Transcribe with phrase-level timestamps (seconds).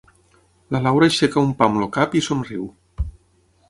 [0.75, 2.69] La Laura aixeca un pam el cap i somriu.